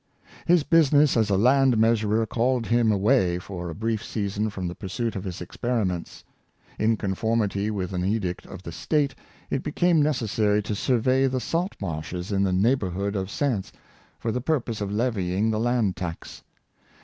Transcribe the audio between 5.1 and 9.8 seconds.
of his experiments. In conformity with an edict of the State, it